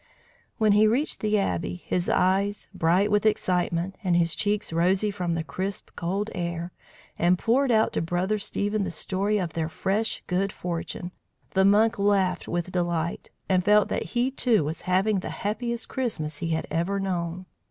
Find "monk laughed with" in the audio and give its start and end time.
11.65-12.71